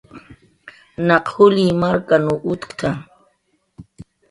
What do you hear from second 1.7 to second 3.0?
markaw utkt""a"